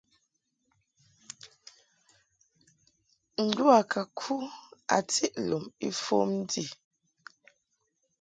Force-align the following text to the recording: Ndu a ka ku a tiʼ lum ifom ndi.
Ndu 3.45 3.63
a 3.77 3.79
ka 3.91 4.01
ku 4.17 4.33
a 4.95 4.97
tiʼ 5.11 5.33
lum 5.47 5.65
ifom 5.89 6.29
ndi. 6.41 6.63